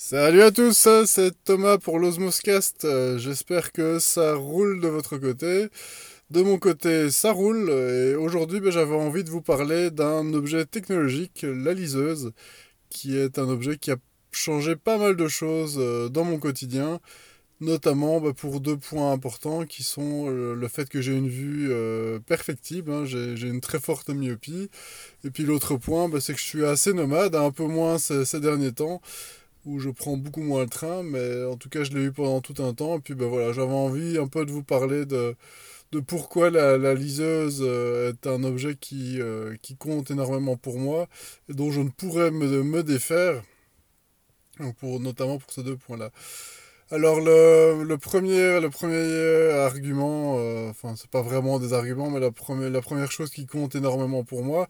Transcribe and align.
Salut 0.00 0.42
à 0.42 0.52
tous, 0.52 0.88
c'est 1.06 1.32
Thomas 1.42 1.76
pour 1.76 1.98
l'Osmoscast. 1.98 2.84
Euh, 2.84 3.18
J'espère 3.18 3.72
que 3.72 3.98
ça 3.98 4.34
roule 4.36 4.80
de 4.80 4.86
votre 4.86 5.18
côté. 5.18 5.66
De 6.30 6.40
mon 6.40 6.56
côté, 6.56 7.10
ça 7.10 7.32
roule. 7.32 7.68
Et 7.68 8.14
aujourd'hui, 8.14 8.60
ben, 8.60 8.70
j'avais 8.70 8.94
envie 8.94 9.24
de 9.24 9.30
vous 9.30 9.42
parler 9.42 9.90
d'un 9.90 10.32
objet 10.34 10.66
technologique, 10.66 11.44
la 11.44 11.74
liseuse, 11.74 12.30
qui 12.90 13.16
est 13.18 13.40
un 13.40 13.48
objet 13.48 13.76
qui 13.76 13.90
a 13.90 13.96
changé 14.30 14.76
pas 14.76 14.98
mal 14.98 15.16
de 15.16 15.26
choses 15.26 15.78
euh, 15.80 16.08
dans 16.08 16.22
mon 16.22 16.38
quotidien. 16.38 17.00
Notamment 17.60 18.20
ben, 18.20 18.32
pour 18.32 18.60
deux 18.60 18.76
points 18.76 19.10
importants 19.10 19.66
qui 19.66 19.82
sont 19.82 20.26
euh, 20.28 20.54
le 20.54 20.68
fait 20.68 20.88
que 20.88 21.00
j'ai 21.00 21.16
une 21.16 21.28
vue 21.28 21.72
perfectible, 22.24 22.92
hein. 22.92 23.04
j'ai 23.04 23.48
une 23.48 23.60
très 23.60 23.80
forte 23.80 24.10
myopie. 24.10 24.70
Et 25.24 25.30
puis 25.30 25.42
l'autre 25.42 25.76
point, 25.76 26.08
ben, 26.08 26.20
c'est 26.20 26.34
que 26.34 26.38
je 26.38 26.44
suis 26.44 26.64
assez 26.64 26.92
nomade, 26.92 27.34
un 27.34 27.50
peu 27.50 27.64
moins 27.64 27.98
ces 27.98 28.38
derniers 28.38 28.72
temps 28.72 29.02
où 29.68 29.78
je 29.80 29.90
prends 29.90 30.16
beaucoup 30.16 30.42
moins 30.42 30.62
le 30.62 30.68
train, 30.68 31.02
mais 31.02 31.44
en 31.44 31.56
tout 31.56 31.68
cas, 31.68 31.84
je 31.84 31.92
l'ai 31.92 32.04
eu 32.06 32.12
pendant 32.12 32.40
tout 32.40 32.62
un 32.62 32.72
temps. 32.74 32.96
Et 32.98 33.00
puis, 33.00 33.14
ben 33.14 33.26
voilà, 33.28 33.52
j'avais 33.52 33.72
envie 33.72 34.18
un 34.18 34.26
peu 34.26 34.46
de 34.46 34.50
vous 34.50 34.62
parler 34.64 35.04
de, 35.06 35.36
de 35.92 36.00
pourquoi 36.00 36.50
la, 36.50 36.78
la 36.78 36.94
liseuse 36.94 37.60
euh, 37.62 38.12
est 38.12 38.26
un 38.26 38.44
objet 38.44 38.76
qui, 38.76 39.20
euh, 39.20 39.56
qui 39.62 39.76
compte 39.76 40.10
énormément 40.10 40.56
pour 40.56 40.78
moi 40.78 41.06
et 41.50 41.54
dont 41.54 41.70
je 41.70 41.80
ne 41.82 41.90
pourrais 41.90 42.30
me, 42.30 42.62
me 42.62 42.82
défaire, 42.82 43.42
pour, 44.80 45.00
notamment 45.00 45.38
pour 45.38 45.52
ces 45.52 45.62
deux 45.62 45.76
points-là. 45.76 46.10
Alors, 46.90 47.20
le, 47.20 47.84
le 47.84 47.98
premier, 47.98 48.60
le 48.60 48.70
premier 48.70 49.50
argument, 49.52 50.36
euh, 50.38 50.70
enfin, 50.70 50.94
c'est 50.96 51.10
pas 51.10 51.20
vraiment 51.20 51.58
des 51.58 51.74
arguments, 51.74 52.10
mais 52.10 52.20
la, 52.20 52.30
première 52.30 52.70
la 52.70 52.80
première 52.80 53.12
chose 53.12 53.30
qui 53.30 53.44
compte 53.46 53.74
énormément 53.74 54.24
pour 54.24 54.42
moi, 54.42 54.66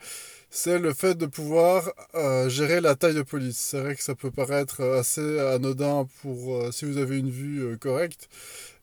c'est 0.51 0.79
le 0.79 0.93
fait 0.95 1.15
de 1.17 1.27
pouvoir 1.27 1.93
euh, 2.15 2.49
gérer 2.49 2.81
la 2.81 2.95
taille 2.95 3.15
de 3.15 3.23
police. 3.23 3.59
C'est 3.59 3.81
vrai 3.81 3.95
que 3.97 4.03
ça 4.03 4.15
peut 4.15 4.31
paraître 4.31 4.83
assez 4.83 5.39
anodin 5.41 6.07
pour 6.23 6.55
euh, 6.57 6.71
si 6.73 6.85
vous 6.85 6.99
avez 6.99 7.19
une 7.19 7.31
vue 7.31 7.61
euh, 7.63 7.77
correcte, 7.77 8.29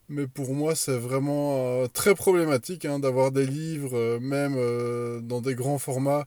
mais 0.10 0.28
pour 0.28 0.54
moi 0.54 0.76
c'est 0.76 0.98
vraiment 0.98 1.84
euh, 1.84 1.88
très 1.88 2.16
problématique 2.16 2.86
hein, 2.86 3.00
d'avoir 3.00 3.32
des 3.32 3.46
livres, 3.48 3.98
euh, 3.98 4.20
même 4.20 4.56
euh, 4.58 5.20
dans 5.22 5.42
des 5.42 5.56
grands 5.56 5.80
formats, 5.80 6.26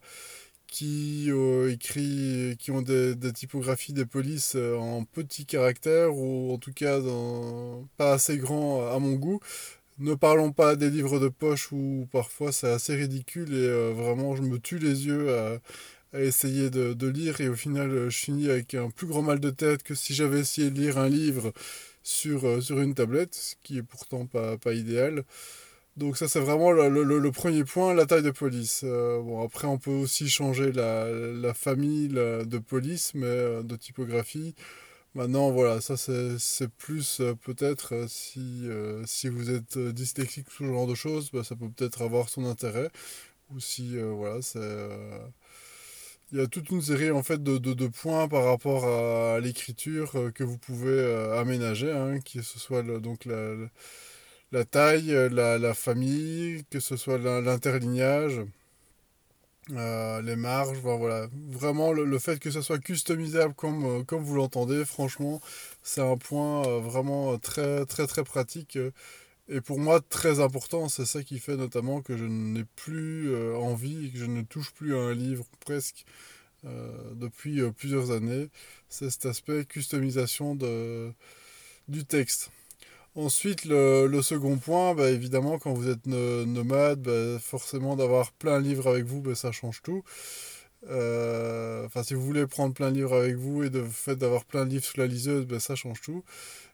qui 0.67 1.27
euh, 1.31 1.73
écrit, 1.73 2.57
qui 2.59 2.71
ont 2.71 2.83
des, 2.83 3.15
typographies 3.35 3.93
des 3.95 4.05
polices 4.07 4.55
euh, 4.57 4.77
en 4.77 5.05
petits 5.05 5.47
caractères 5.47 6.15
ou 6.17 6.53
en 6.53 6.59
tout 6.59 6.73
cas 6.73 6.99
pas 7.97 8.13
assez 8.15 8.37
grands 8.39 8.87
à 8.91 8.99
mon 8.99 9.15
goût. 9.15 9.41
Ne 9.99 10.15
parlons 10.15 10.53
pas 10.53 10.77
des 10.77 10.91
livres 10.91 11.19
de 11.19 11.27
poche 11.27 11.73
où 11.73 12.07
parfois 12.13 12.53
c'est 12.53 12.71
assez 12.71 12.95
ridicule 12.95 13.53
et 13.53 13.67
euh, 13.67 13.93
vraiment 13.93 14.37
je 14.37 14.43
me 14.43 14.61
tue 14.61 14.79
les 14.79 15.07
yeux 15.07 15.35
à, 15.35 15.59
essayer 16.21 16.71
de, 16.71 17.07
lire 17.09 17.41
et 17.41 17.49
au 17.49 17.57
final 17.57 17.91
euh, 17.91 18.09
je 18.09 18.17
finis 18.17 18.49
avec 18.49 18.75
un 18.75 18.91
plus 18.91 19.09
grand 19.09 19.23
mal 19.23 19.41
de 19.41 19.51
tête 19.51 19.83
que 19.83 19.97
si 19.97 20.15
j'avais 20.15 20.39
essayé 20.41 20.71
de 20.71 20.81
lire 20.81 20.99
un 20.99 21.09
livre 21.09 21.53
sur, 22.05 22.47
euh, 22.47 22.61
une 22.61 22.95
tablette, 22.95 23.35
ce 23.35 23.55
qui 23.65 23.79
est 23.79 23.83
pourtant 23.83 24.27
pas, 24.27 24.73
idéal. 24.73 25.25
Donc 25.97 26.17
ça 26.17 26.29
c'est 26.29 26.41
vraiment 26.41 26.71
le, 26.71 27.31
premier 27.33 27.65
point, 27.65 27.93
la 27.93 28.07
taille 28.07 28.23
de 28.23 28.31
police. 28.31 28.85
Bon 28.85 29.43
après 29.43 29.67
on 29.67 29.79
peut 29.79 29.91
aussi 29.91 30.29
changer 30.29 30.71
la, 30.71 31.55
famille 31.55 32.09
de 32.09 32.59
police, 32.59 33.15
mais 33.15 33.63
de 33.65 33.77
typographie. 33.77 34.55
Maintenant, 35.15 35.51
voilà, 35.51 35.81
ça 35.81 35.97
c'est 35.97 36.69
plus 36.69 37.21
euh, 37.21 37.35
peut-être 37.35 37.95
euh, 37.95 38.07
si, 38.09 38.63
euh, 38.69 39.03
si 39.07 39.29
vous 39.29 39.51
êtes 39.51 39.79
dyslexique 39.79 40.49
ou 40.49 40.51
ce 40.53 40.65
genre 40.65 40.87
de 40.87 40.95
choses, 40.95 41.31
bah, 41.33 41.43
ça 41.45 41.57
peut 41.57 41.69
peut-être 41.71 42.03
avoir 42.03 42.29
son 42.29 42.45
intérêt. 42.45 42.91
Ou 43.51 43.61
si, 43.61 43.99
voilà, 43.99 44.43
c'est... 44.43 44.61
Il 46.33 46.39
y 46.39 46.43
a 46.43 46.47
toute 46.47 46.69
une 46.71 46.83
série 46.83 47.11
en 47.11 47.23
fait 47.23 47.43
de, 47.43 47.57
de, 47.59 47.87
points 47.89 48.29
par 48.29 48.45
rapport 48.45 48.85
à 48.87 49.41
l'écriture 49.41 50.31
que 50.35 50.45
vous 50.45 50.59
pouvez 50.59 51.01
aménager, 51.39 51.91
hein, 51.91 52.21
que 52.21 52.43
ce 52.43 52.59
soit 52.59 52.83
donc 53.01 53.25
la, 53.25 53.55
la 54.53 54.65
taille, 54.65 55.13
la, 55.31 55.59
la 55.59 55.75
famille, 55.75 56.65
que 56.71 56.81
ce 56.81 56.97
soit 56.97 57.19
l'in- 57.19 57.41
l'interlignage, 57.41 58.41
euh, 59.73 60.23
les 60.23 60.37
marges, 60.37 60.79
voilà. 60.79 61.29
Vraiment, 61.49 61.93
le, 61.93 62.05
le 62.05 62.19
fait 62.19 62.39
que 62.39 62.51
ça 62.51 62.63
soit 62.63 62.79
customisable 62.79 63.55
comme, 63.55 63.85
euh, 63.85 64.03
comme 64.05 64.23
vous 64.23 64.35
l'entendez, 64.37 64.85
franchement, 64.85 65.41
c'est 65.83 66.01
un 66.01 66.17
point 66.17 66.67
euh, 66.67 66.81
vraiment 66.81 67.39
très, 67.39 67.85
très, 67.87 68.07
très 68.07 68.25
pratique. 68.25 68.79
Et 69.49 69.61
pour 69.61 69.79
moi, 69.79 70.01
très 70.01 70.41
important, 70.41 70.89
c'est 70.89 71.07
ça 71.07 71.23
qui 71.23 71.39
fait 71.39 71.57
notamment 71.57 72.03
que 72.03 72.17
je 72.17 72.25
n'ai 72.25 72.65
plus 72.77 73.35
envie, 73.57 74.13
que 74.13 74.19
je 74.19 74.27
ne 74.27 74.43
touche 74.43 74.73
plus 74.73 74.95
à 74.95 74.99
un 75.01 75.15
livre 75.15 75.47
presque 75.61 76.05
depuis 77.15 77.63
plusieurs 77.73 78.11
années. 78.11 78.51
C'est 78.91 79.11
cet 79.11 79.25
aspect 79.27 79.65
customisation 79.65 80.55
de, 80.55 81.13
du 81.89 82.05
texte. 82.05 82.51
Ensuite, 83.19 83.65
le, 83.65 84.07
le 84.07 84.23
second 84.23 84.59
point, 84.59 84.95
bah, 84.95 85.11
évidemment, 85.11 85.59
quand 85.59 85.73
vous 85.75 85.89
êtes 85.91 86.07
no- 86.07 86.47
nomade, 86.47 87.03
bah, 87.03 87.39
forcément 87.41 87.97
d'avoir 87.97 88.31
plein 88.33 88.61
de 88.61 88.65
livres 88.69 88.89
avec 88.89 89.05
vous, 89.07 89.21
bah, 89.21 89.35
ça 89.35 89.51
change 89.53 89.83
tout. 89.83 90.03
Euh, 90.89 91.85
Enfin, 91.87 92.03
si 92.05 92.15
vous 92.15 92.23
voulez 92.23 92.47
prendre 92.47 92.75
plein 92.75 92.91
de 92.93 92.97
livres 92.97 93.17
avec 93.17 93.37
vous 93.37 93.65
et 93.65 93.71
de 93.71 93.83
fait 93.85 94.17
d'avoir 94.17 94.45
plein 94.45 94.65
de 94.67 94.71
livres 94.71 94.85
sous 94.85 94.99
la 95.01 95.07
liseuse, 95.07 95.47
bah, 95.47 95.61
ça 95.61 95.75
change 95.77 96.01
tout. 96.03 96.25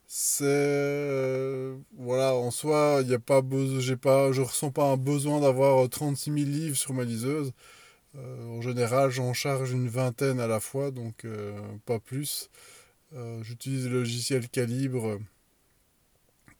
C'est 0.08 0.44
euh, 0.46 1.76
voilà, 1.98 2.34
en 2.36 2.50
soi, 2.50 3.00
il 3.02 3.08
n'y 3.08 3.14
a 3.14 3.18
pas 3.20 3.42
j'ai 3.80 3.96
pas, 3.96 4.32
je 4.32 4.42
ressens 4.42 4.70
pas 4.72 4.84
un 4.92 4.96
besoin 4.98 5.40
d'avoir 5.40 5.88
trente-six 5.90 6.30
mille 6.32 6.52
livres 6.52 6.76
sur 6.76 6.94
ma 6.94 7.04
liseuse. 7.04 7.52
Euh, 8.16 8.46
en 8.48 8.62
général, 8.62 9.10
j'en 9.10 9.34
charge 9.34 9.72
une 9.72 9.88
vingtaine 9.88 10.40
à 10.40 10.48
la 10.48 10.60
fois, 10.60 10.90
donc 10.92 11.24
euh, 11.24 11.58
pas 11.86 12.00
plus. 12.00 12.50
Euh, 13.14 13.42
j'utilise 13.44 13.88
le 13.88 14.00
logiciel 14.00 14.48
Calibre 14.48 15.18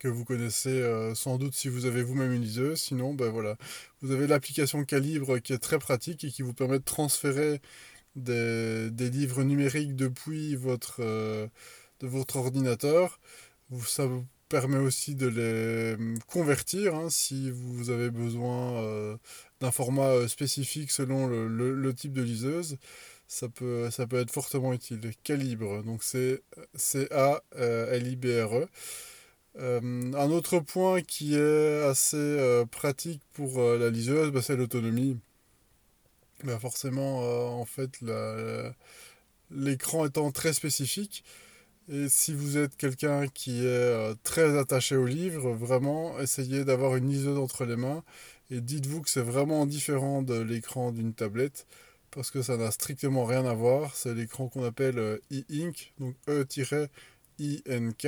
que 0.05 0.09
vous 0.11 0.25
connaissez 0.25 0.69
euh, 0.69 1.15
sans 1.15 1.37
doute 1.37 1.53
si 1.55 1.67
vous 1.69 1.85
avez 1.85 2.03
vous-même 2.03 2.31
une 2.33 2.41
liseuse. 2.43 2.79
Sinon, 2.81 3.13
ben 3.13 3.29
voilà, 3.29 3.57
vous 4.01 4.11
avez 4.11 4.27
l'application 4.27 4.83
Calibre 4.85 5.39
qui 5.39 5.53
est 5.53 5.57
très 5.59 5.79
pratique 5.79 6.23
et 6.23 6.29
qui 6.31 6.41
vous 6.43 6.53
permet 6.53 6.79
de 6.79 6.83
transférer 6.83 7.61
des, 8.15 8.89
des 8.91 9.09
livres 9.09 9.43
numériques 9.43 9.95
depuis 9.95 10.55
votre, 10.55 10.97
euh, 11.01 11.47
de 12.01 12.07
votre 12.07 12.37
ordinateur. 12.37 13.19
Ça 13.87 14.05
vous 14.05 14.25
permet 14.49 14.77
aussi 14.77 15.15
de 15.15 15.27
les 15.27 15.95
hum, 15.95 16.19
convertir 16.27 16.95
hein, 16.95 17.09
si 17.09 17.49
vous 17.51 17.89
avez 17.89 18.11
besoin 18.11 18.81
euh, 18.83 19.17
d'un 19.61 19.71
format 19.71 20.27
spécifique 20.27 20.91
selon 20.91 21.27
le, 21.27 21.47
le- 21.47 21.73
le 21.75 21.93
type 21.93 22.13
de 22.13 22.21
liseuse. 22.21 22.77
Ça 23.27 23.49
peut, 23.49 23.89
ça 23.91 24.05
peut 24.07 24.17
être 24.19 24.31
fortement 24.31 24.71
utile. 24.73 25.01
Calibre, 25.23 25.83
donc 25.83 26.03
c'est 26.03 26.43
C-A-L-I-B-R-E. 26.75 28.67
Euh, 29.59 29.79
un 30.13 30.31
autre 30.31 30.59
point 30.59 31.01
qui 31.01 31.35
est 31.35 31.83
assez 31.83 32.17
euh, 32.17 32.65
pratique 32.65 33.21
pour 33.33 33.59
euh, 33.59 33.77
la 33.77 33.89
liseuse, 33.89 34.31
bah, 34.31 34.41
c'est 34.41 34.55
l'autonomie. 34.55 35.17
Bah, 36.43 36.59
forcément, 36.59 37.19
en 37.59 37.65
fait, 37.65 37.99
l'écran 39.51 40.05
étant 40.05 40.31
très 40.31 40.53
spécifique, 40.53 41.23
et 41.89 42.09
si 42.09 42.33
vous 42.33 42.57
êtes 42.57 42.75
quelqu'un 42.77 43.27
qui 43.27 43.65
est 43.65 44.15
très 44.23 44.57
attaché 44.57 44.95
au 44.97 45.05
livre, 45.05 45.53
vraiment, 45.53 46.19
essayez 46.19 46.65
d'avoir 46.65 46.97
une 46.97 47.09
liseuse 47.09 47.37
entre 47.37 47.65
les 47.65 47.77
mains, 47.77 48.03
et 48.51 48.61
dites-vous 48.61 49.01
que 49.01 49.09
c'est 49.09 49.21
vraiment 49.21 49.65
différent 49.65 50.21
de 50.23 50.35
l'écran 50.39 50.91
d'une 50.91 51.13
tablette, 51.13 51.67
parce 52.11 52.31
que 52.31 52.41
ça 52.41 52.57
n'a 52.57 52.71
strictement 52.71 53.25
rien 53.25 53.45
à 53.45 53.53
voir. 53.53 53.95
C'est 53.95 54.13
l'écran 54.13 54.47
qu'on 54.49 54.65
appelle 54.65 55.19
e-ink, 55.31 55.93
donc 55.99 56.15
E-I-N-K 56.27 58.07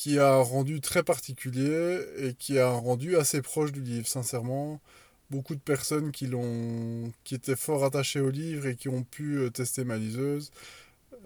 qui 0.00 0.18
a 0.18 0.32
un 0.32 0.40
rendu 0.40 0.80
très 0.80 1.02
particulier 1.02 2.00
et 2.16 2.32
qui 2.32 2.58
a 2.58 2.68
un 2.70 2.78
rendu 2.78 3.18
assez 3.18 3.42
proche 3.42 3.70
du 3.70 3.82
livre, 3.82 4.06
sincèrement. 4.08 4.80
Beaucoup 5.28 5.54
de 5.54 5.60
personnes 5.60 6.10
qui 6.10 6.26
l'ont, 6.26 7.12
qui 7.22 7.34
étaient 7.34 7.54
fort 7.54 7.84
attachées 7.84 8.20
au 8.20 8.30
livre 8.30 8.66
et 8.66 8.76
qui 8.76 8.88
ont 8.88 9.02
pu 9.02 9.36
euh, 9.36 9.50
tester 9.50 9.84
ma 9.84 9.98
liseuse 9.98 10.52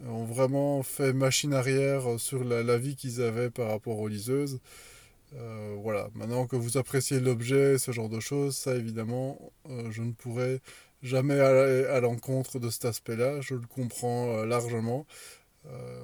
euh, 0.03 0.09
ont 0.09 0.25
vraiment 0.25 0.83
fait 0.83 1.13
machine 1.13 1.55
arrière 1.55 2.15
euh, 2.15 2.19
sur 2.19 2.43
la, 2.43 2.77
vie 2.77 2.97
qu'ils 2.97 3.23
avaient 3.23 3.49
par 3.49 3.69
rapport 3.69 4.01
aux 4.01 4.09
liseuses. 4.09 4.59
Voilà, 5.83 6.11
maintenant 6.15 6.47
que 6.47 6.57
vous 6.57 6.77
appréciez 6.77 7.21
l'objet, 7.21 7.79
ce 7.79 7.93
genre 7.93 8.09
de 8.09 8.21
choses, 8.21 8.57
ça 8.57 8.75
évidemment, 8.75 9.39
je 9.91 10.03
ne 10.03 10.13
pourrais 10.13 10.61
jamais 11.03 11.39
aller 11.39 11.87
à 11.87 12.01
l'encontre 12.01 12.59
de 12.59 12.71
cet 12.71 12.85
aspect-là, 12.87 13.41
je 13.41 13.55
le 13.55 13.67
comprends 13.67 14.45
largement. 14.45 15.07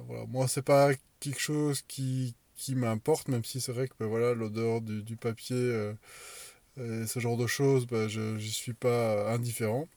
Voilà, 0.07 0.25
moi, 0.27 0.49
c'est 0.49 0.61
pas 0.61 0.91
quelque 1.21 1.39
chose 1.39 1.81
qui, 1.87 2.35
qui 2.61 2.75
m'importe, 2.75 3.27
même 3.27 3.43
si 3.43 3.59
c'est 3.59 3.71
vrai 3.71 3.87
que 3.87 3.95
ben, 3.99 4.05
voilà, 4.05 4.35
l'odeur 4.35 4.81
du, 4.81 5.15
papier 5.15 5.55
euh, 5.57 5.93
et 6.77 7.07
ce 7.07 7.19
genre 7.19 7.35
de 7.35 7.47
choses, 7.47 7.87
ben, 7.87 8.07
je 8.07 8.37
suis 8.37 8.73
pas 8.73 9.31
indifférent. 9.33 9.87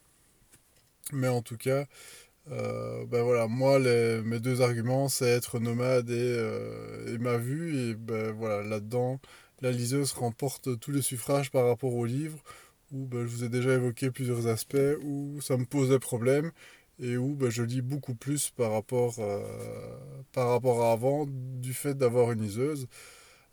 Mais 1.12 1.28
en 1.28 1.42
tout 1.42 1.58
cas, 1.58 1.84
ben 2.46 3.22
voilà, 3.22 3.48
moi, 3.48 3.78
les, 3.78 4.22
mes 4.22 4.40
deux 4.40 4.62
arguments, 4.62 5.08
c'est 5.08 5.28
être 5.28 5.58
nomade 5.58 6.08
et, 6.10 6.14
euh, 6.16 7.14
et 7.14 7.18
ma 7.18 7.36
vue. 7.36 7.90
Et 7.90 7.94
ben 7.94 8.32
voilà, 8.32 8.62
là-dedans, 8.62 9.20
la 9.60 9.70
liseuse 9.70 10.12
remporte 10.12 10.80
tous 10.80 10.90
les 10.90 11.02
suffrages 11.02 11.50
par 11.50 11.66
rapport 11.66 11.94
au 11.94 12.06
livre, 12.06 12.38
où 12.92 13.04
ben, 13.06 13.26
je 13.26 13.30
vous 13.30 13.44
ai 13.44 13.50
déjà 13.50 13.74
évoqué 13.74 14.10
plusieurs 14.10 14.46
aspects 14.46 14.78
où 15.02 15.40
ça 15.42 15.58
me 15.58 15.66
posait 15.66 15.98
problème 15.98 16.50
et 17.00 17.16
où 17.16 17.34
ben, 17.34 17.50
je 17.50 17.62
lis 17.62 17.82
beaucoup 17.82 18.14
plus 18.14 18.50
par 18.50 18.72
rapport, 18.72 19.16
euh, 19.18 19.42
par 20.32 20.50
rapport 20.50 20.82
à 20.84 20.92
avant 20.92 21.26
du 21.28 21.74
fait 21.74 21.94
d'avoir 21.94 22.32
une 22.32 22.42
liseuse. 22.42 22.86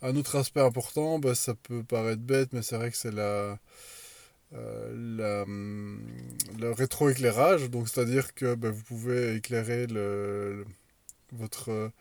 Un 0.02 0.16
autre 0.16 0.36
aspect 0.36 0.62
important, 0.62 1.20
bah, 1.20 1.36
ça 1.36 1.54
peut 1.56 1.84
paraître 1.84 2.22
bête, 2.22 2.54
mais 2.54 2.62
c'est 2.64 2.76
vrai 2.76 2.92
que 2.92 2.98
c'est 2.98 3.12
la, 3.14 3.60
euh, 4.54 5.44
hum, 5.44 6.02
le 6.60 6.72
rétroéclairage. 6.72 7.70
Donc, 7.70 7.90
c'est-à-dire 7.90 8.34
que 8.34 8.56
bah, 8.56 8.72
vous 8.72 8.84
pouvez 8.84 9.36
éclairer 9.36 9.88
le, 9.88 10.66
votre, 11.32 11.92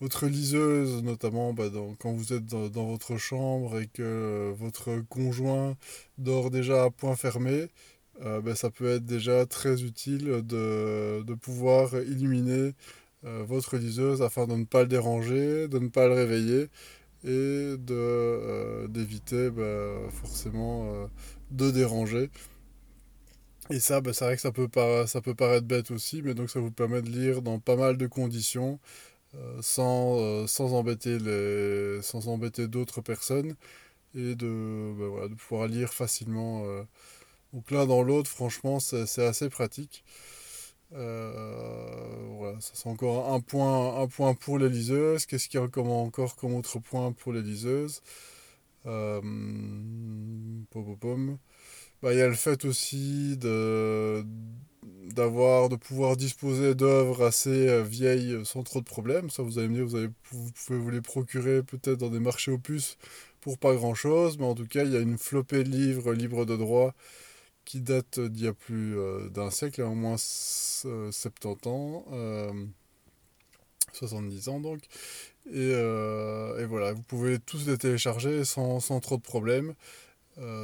votre 0.00 0.26
liseuse, 0.26 1.02
notamment 1.02 1.52
bah, 1.52 1.70
quand 1.98 2.12
vous 2.12 2.32
êtes 2.32 2.46
dans, 2.46 2.68
dans, 2.68 2.86
votre 2.86 3.16
chambre 3.16 3.80
et 3.80 3.86
que 3.88 4.52
votre 4.56 5.00
conjoint 5.08 5.76
dort 6.18 6.50
déjà 6.50 6.84
à 6.84 6.90
point 6.90 7.16
fermé. 7.16 7.68
Euh, 8.22 8.40
bah, 8.40 8.54
ça 8.56 8.70
peut 8.70 8.88
être 8.96 9.04
déjà 9.04 9.46
très 9.46 9.82
utile 9.82 10.42
de, 10.44 11.22
de 11.22 11.34
pouvoir 11.34 11.94
illuminer 11.94 12.74
euh, 13.24 13.44
votre 13.46 13.76
liseuse 13.76 14.22
afin 14.22 14.46
de 14.46 14.54
ne 14.54 14.64
pas 14.64 14.82
le 14.82 14.88
déranger, 14.88 15.68
de 15.68 15.78
ne 15.78 15.88
pas 15.88 16.08
le 16.08 16.14
réveiller 16.14 16.68
et 17.24 17.76
de 17.76 17.78
euh, 17.90 18.88
d'éviter 18.88 19.50
bah, 19.50 20.10
forcément 20.10 21.08
de 21.50 21.70
déranger. 21.70 22.30
Et 23.70 23.80
ça, 23.80 24.00
bah, 24.00 24.12
c'est 24.12 24.24
vrai 24.24 24.36
que 24.36 24.40
ça 24.42 24.52
peut, 24.52 24.68
ça 25.06 25.20
peut 25.20 25.34
paraître 25.34 25.66
bête 25.66 25.90
aussi, 25.90 26.22
mais 26.22 26.34
donc 26.34 26.50
ça 26.50 26.58
vous 26.60 26.70
permet 26.70 27.02
de 27.02 27.10
lire 27.10 27.42
dans 27.42 27.58
pas 27.58 27.76
mal 27.76 27.96
de 27.98 28.06
conditions 28.06 28.78
sans, 29.60 30.46
sans 30.46 30.74
embêter, 30.74 31.18
sans 32.02 32.28
embêter 32.28 32.66
d'autres 32.68 33.02
personnes 33.02 33.54
et 34.14 34.34
de, 34.34 34.92
voilà, 34.96 35.28
de 35.28 35.34
pouvoir 35.34 35.68
lire 35.68 35.92
facilement 35.92 36.64
donc 37.52 37.70
l'un 37.70 37.86
dans 37.86 38.02
l'autre, 38.02 38.30
franchement, 38.30 38.80
c'est 38.80 39.24
assez 39.24 39.48
pratique. 39.48 40.04
Euh, 40.94 42.26
voilà, 42.38 42.60
ça 42.60 42.70
c'est 42.74 42.88
encore 42.88 43.32
un 43.32 43.40
point, 43.40 44.00
un 44.00 44.06
point 44.06 44.34
pour 44.34 44.58
les 44.58 44.68
liseuses. 44.68 45.26
Qu'est-ce 45.26 45.48
qu'il 45.48 45.60
y 45.60 45.62
a 45.62 45.66
encore 45.80 46.36
comme 46.36 46.54
autre 46.54 46.78
point 46.78 47.12
pour 47.12 47.32
les 47.32 47.42
liseuses? 47.42 48.02
Euh, 48.86 49.20
bah, 52.02 52.12
Il 52.12 52.18
y 52.18 52.22
a 52.22 52.28
le 52.28 52.34
fait 52.34 52.64
aussi 52.64 53.36
de 53.36 54.24
de 55.14 55.76
pouvoir 55.76 56.16
disposer 56.16 56.74
d'œuvres 56.74 57.24
assez 57.24 57.68
euh, 57.68 57.82
vieilles 57.82 58.44
sans 58.44 58.62
trop 58.62 58.80
de 58.80 58.84
problèmes. 58.84 59.30
Ça, 59.30 59.42
vous 59.42 59.58
allez 59.58 59.68
me 59.68 59.74
dire, 59.74 59.86
vous, 59.86 59.96
avez, 59.96 60.08
vous 60.30 60.50
pouvez 60.52 60.78
vous 60.78 60.90
les 60.90 61.00
procurer 61.00 61.62
peut-être 61.62 61.98
dans 61.98 62.10
des 62.10 62.20
marchés 62.20 62.52
opus 62.52 62.98
pour 63.40 63.58
pas 63.58 63.74
grand 63.74 63.94
chose, 63.94 64.38
mais 64.38 64.44
en 64.46 64.54
tout 64.54 64.66
cas, 64.66 64.84
il 64.84 64.92
y 64.92 64.96
a 64.96 65.00
une 65.00 65.18
flopée 65.18 65.64
de 65.64 65.70
livres 65.70 66.12
libres 66.12 66.44
de 66.46 66.56
droit 66.56 66.94
qui 67.68 67.82
date 67.82 68.18
d'il 68.18 68.44
y 68.44 68.48
a 68.48 68.54
plus 68.54 68.98
euh, 68.98 69.28
d'un 69.28 69.50
siècle, 69.50 69.82
au 69.82 69.94
moins 69.94 70.16
70 70.16 71.66
ans, 71.66 72.06
70 73.92 74.48
euh, 74.48 74.50
ans 74.50 74.60
donc. 74.60 74.80
Et, 75.50 75.72
euh, 75.74 76.66
voilà, 76.66 76.94
vous 76.94 77.02
pouvez 77.02 77.38
tous 77.38 77.66
les 77.66 77.76
télécharger 77.76 78.46
sans, 78.46 78.80
trop 79.00 79.18
de 79.18 79.22
problèmes 79.22 79.74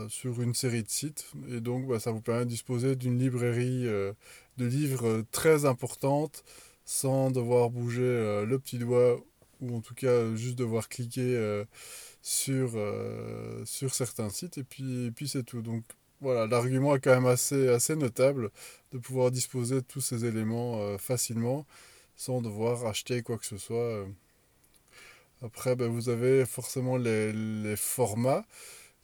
sur 0.09 0.41
une 0.41 0.55
série 0.55 0.83
de 0.83 0.89
sites. 0.89 1.27
Et 1.51 1.61
donc, 1.61 1.87
bah, 1.87 2.01
ça 2.01 2.11
vous 2.11 2.23
permet 2.23 2.47
de 2.47 2.51
disposer 2.51 2.97
d'une 2.97 3.19
librairie 3.19 3.85
de 3.85 4.15
livres 4.59 5.25
très 5.31 5.67
importante 5.67 6.43
sans 6.87 7.31
devoir 7.31 7.69
bouger 7.69 8.45
le 8.47 8.59
petit 8.59 8.79
doigt 8.79 9.19
ou 9.61 9.77
en 9.77 9.81
tout 9.81 9.95
cas 9.95 10.35
juste 10.37 10.57
devoir 10.57 10.89
cliquer 10.89 11.65
sur, 12.23 12.81
sur 13.67 13.95
certains 13.95 14.31
sites. 14.31 14.57
Et 14.57 14.65
puis, 14.65 15.07
et 15.07 15.11
puis 15.11 15.29
c'est 15.29 15.43
tout. 15.43 15.61
Donc, 15.61 15.83
voilà, 16.21 16.47
l'argument 16.47 16.95
est 16.95 17.01
quand 17.01 17.15
même 17.15 17.27
assez, 17.27 17.69
assez 17.69 17.97
notable 17.97 18.51
de 18.93 18.99
pouvoir 18.99 19.31
disposer 19.31 19.77
de 19.77 19.81
tous 19.81 20.01
ces 20.01 20.25
éléments 20.25 20.81
euh, 20.81 20.99
facilement 20.99 21.67
sans 22.17 22.41
devoir 22.41 22.87
acheter 22.87 23.23
quoi 23.23 23.39
que 23.39 23.47
ce 23.47 23.59
soit. 23.59 23.77
Euh. 23.77 24.07
Après, 25.43 25.77
ben, 25.77 25.89
vous 25.89 26.09
avez 26.09 26.47
forcément 26.47 26.97
les, 26.97 27.75
formats. 27.77 28.45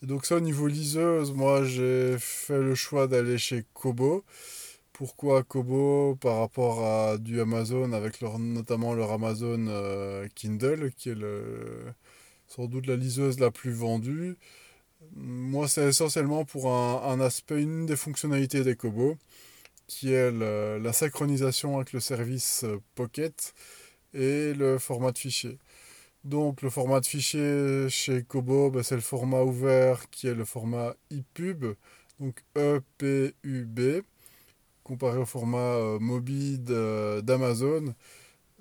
Et 0.03 0.07
donc 0.07 0.25
ça, 0.25 0.37
au 0.37 0.41
niveau 0.41 0.69
liseuse, 0.69 1.33
moi, 1.33 1.65
j'ai 1.65 2.17
fait 2.19 2.59
le 2.59 2.75
choix 2.75 3.07
d'aller 3.07 3.37
chez 3.37 3.65
Kobo. 3.75 4.25
Pourquoi 4.93 5.43
Kobo? 5.43 6.17
Par 6.21 6.39
rapport 6.39 6.85
à 6.87 7.19
du 7.19 7.41
Amazon, 7.41 7.93
avec 7.93 8.21
leur, 8.21 8.39
notamment 8.39 8.95
leur 8.95 9.13
Amazon 9.13 9.67
euh, 9.69 10.29
Kindle, 10.35 10.93
qui 10.97 11.11
est 11.11 11.17
sans 12.47 12.67
doute 12.67 12.87
la 12.87 12.97
liseuse 12.97 13.39
la 13.41 13.51
plus 13.51 13.73
vendue 13.73 14.37
moi, 15.15 15.69
c'est 15.69 15.89
essentiellement 15.89 16.45
pour 16.45 16.73
un, 16.73 17.21
aspect, 17.21 17.63
une 17.63 17.87
des 17.87 17.97
fonctionnalités 17.97 18.63
des 18.63 18.77
Kobo, 18.77 19.17
qui 19.87 20.13
est 20.13 20.31
la 20.33 20.93
synchronisation 20.93 21.77
avec 21.77 21.93
le 21.93 22.01
service 22.01 22.65
euh, 22.65 22.81
Pocket 22.95 23.55
et 24.15 24.55
le 24.55 24.79
format 24.79 25.13
de 25.13 25.19
fichier. 25.19 25.59
Donc, 26.25 26.63
le 26.63 26.71
format 26.71 27.01
de 27.01 27.07
fichier 27.07 27.89
chez 27.89 28.23
Kobo, 28.25 28.71
ben, 28.71 28.83
c'est 28.83 28.95
le 28.97 29.01
format 29.01 29.43
ouvert 29.43 30.11
qui 30.11 30.29
est 30.29 30.35
le 30.35 30.45
format 30.45 30.95
EPUB, 31.11 31.77
donc 32.21 32.43
EPUB, 32.57 34.05
comparé 34.85 35.19
au 35.19 35.27
format 35.27 35.59
euh, 35.59 35.99
mobile 35.99 36.63
d'Amazon, 36.63 37.95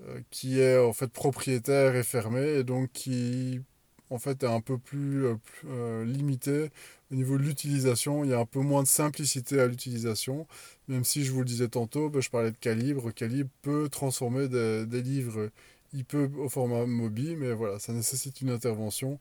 euh, 0.08 0.22
qui 0.32 0.60
est 0.62 0.78
en 0.78 0.94
fait 0.94 1.12
propriétaire 1.12 1.96
et 1.96 2.04
fermé, 2.04 2.42
et 2.60 2.64
donc 2.64 2.92
qui 2.94 3.62
en 4.10 4.20
fait 4.20 4.44
est 4.44 4.48
un 4.48 4.62
peu 4.62 4.78
plus, 4.78 5.26
euh, 5.26 5.36
euh, 5.68 6.06
limité 6.06 6.70
au 7.12 7.16
niveau 7.16 7.38
de 7.38 7.44
l'utilisation. 7.44 8.24
Il 8.24 8.32
y 8.32 8.34
a 8.34 8.40
un 8.40 8.46
peu 8.46 8.60
moins 8.60 8.84
de 8.84 8.88
simplicité 8.88 9.60
à 9.60 9.68
l'utilisation. 9.68 10.48
Même 10.88 11.04
si 11.04 11.24
je 11.26 11.32
vous 11.32 11.40
le 11.40 11.46
disais 11.46 11.68
tantôt, 11.70 12.10
ben, 12.10 12.22
je 12.22 12.30
parlais 12.30 12.52
de 12.52 12.58
Calibre. 12.58 13.12
Calibre 13.12 13.50
peut 13.62 13.90
transformer 13.90 14.48
des, 14.48 15.02
livres 15.02 15.50
il 15.94 16.06
peut 16.06 16.30
au 16.38 16.50
format 16.50 16.86
mobile, 16.86 17.38
mais 17.38 17.52
voilà, 17.54 17.80
ça 17.80 17.94
nécessite 17.94 18.42
une 18.42 18.50
intervention. 18.52 19.20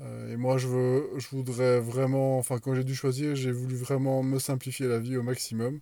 Euh, 0.00 0.32
et 0.32 0.36
moi, 0.36 0.58
je, 0.58 0.68
veux, 0.68 1.10
je 1.18 1.28
voudrais 1.30 1.80
vraiment, 1.80 2.38
enfin, 2.38 2.58
quand 2.58 2.74
j'ai 2.74 2.84
dû 2.84 2.94
choisir, 2.94 3.36
j'ai 3.36 3.52
voulu 3.52 3.76
vraiment 3.76 4.22
me 4.22 4.38
simplifier 4.38 4.88
la 4.88 4.98
vie 4.98 5.16
au 5.16 5.22
maximum. 5.22 5.80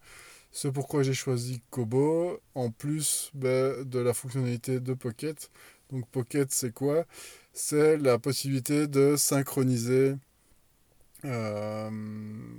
C'est 0.52 0.72
pourquoi 0.72 1.02
j'ai 1.02 1.14
choisi 1.14 1.62
Kobo, 1.70 2.40
en 2.54 2.70
plus 2.70 3.31
ben, 3.34 3.84
de 3.84 3.98
la 4.00 4.14
fonctionnalité 4.14 4.81
de 4.81 4.94
Pocket. 4.94 5.50
Donc 5.92 6.06
Pocket, 6.08 6.50
c'est 6.52 6.72
quoi? 6.75 7.06
C'est 7.52 7.97
la 7.99 8.19
possibilité 8.19 8.87
de 8.87 9.17
synchroniser 9.17 10.14
euh, 11.25 11.91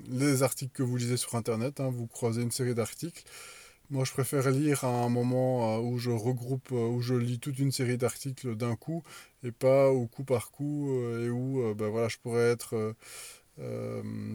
les 0.09 0.43
articles 0.43 0.71
que 0.73 0.83
vous 0.83 0.97
lisez 0.97 1.17
sur 1.17 1.35
Internet. 1.35 1.79
Hein. 1.79 1.89
vous 1.89 2.07
croisez 2.07 2.41
une 2.41 2.51
série 2.51 2.75
d'articles. 2.75 3.23
Moi, 3.89 4.05
je 4.05 4.11
préfère 4.11 4.49
lire 4.51 4.83
à 4.85 5.03
un 5.03 5.09
moment 5.09 5.77
euh, 5.77 5.81
où 5.81 5.97
je 5.97 6.11
regroupe, 6.11 6.71
euh, 6.71 6.87
où 6.87 7.01
je 7.01 7.15
lis 7.15 7.39
toute 7.39 7.59
une 7.59 7.71
série 7.71 7.97
d'articles 7.97 8.55
d'un 8.55 8.75
coup 8.75 9.03
et 9.43 9.51
pas 9.51 9.89
au 9.89 10.07
coup 10.07 10.23
par 10.23 10.51
coup 10.51 10.89
et 11.19 11.29
où 11.29 11.73
ben 11.75 11.89
voilà, 11.89 12.07
je 12.07 12.17
pourrais 12.17 12.51
être, 12.51 12.95